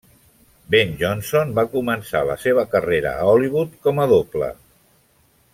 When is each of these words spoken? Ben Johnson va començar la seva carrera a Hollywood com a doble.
Ben 0.75 0.93
Johnson 1.01 1.51
va 1.59 1.65
començar 1.75 2.23
la 2.31 2.39
seva 2.45 2.65
carrera 2.73 3.15
a 3.19 3.31
Hollywood 3.35 3.79
com 3.85 4.03
a 4.07 4.11
doble. 4.17 4.53